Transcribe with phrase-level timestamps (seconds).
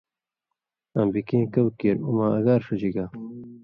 [0.99, 3.05] آں بے کیں کؤ کیر او ما اگار ݜژی گا